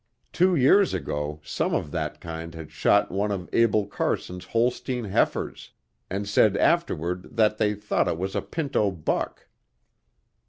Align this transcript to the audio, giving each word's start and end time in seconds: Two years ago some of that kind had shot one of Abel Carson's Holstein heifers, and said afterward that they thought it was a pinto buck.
Two 0.33 0.55
years 0.55 0.95
ago 0.95 1.39
some 1.43 1.75
of 1.75 1.91
that 1.91 2.19
kind 2.19 2.55
had 2.55 2.71
shot 2.71 3.11
one 3.11 3.31
of 3.31 3.47
Abel 3.53 3.85
Carson's 3.85 4.45
Holstein 4.45 5.03
heifers, 5.03 5.69
and 6.09 6.27
said 6.27 6.57
afterward 6.57 7.35
that 7.35 7.59
they 7.59 7.75
thought 7.75 8.07
it 8.07 8.17
was 8.17 8.35
a 8.35 8.41
pinto 8.41 8.89
buck. 8.89 9.47